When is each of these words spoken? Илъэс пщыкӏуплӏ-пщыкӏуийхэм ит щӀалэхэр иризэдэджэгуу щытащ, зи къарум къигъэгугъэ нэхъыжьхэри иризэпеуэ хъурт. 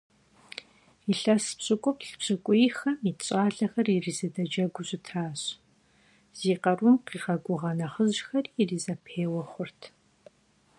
Илъэс 1.11 1.45
пщыкӏуплӏ-пщыкӏуийхэм 1.59 2.95
ит 3.09 3.19
щӀалэхэр 3.25 3.87
иризэдэджэгуу 3.95 4.85
щытащ, 4.89 5.41
зи 6.37 6.53
къарум 6.61 6.97
къигъэгугъэ 7.07 7.71
нэхъыжьхэри 7.79 8.51
иризэпеуэ 8.61 9.43
хъурт. 9.51 9.81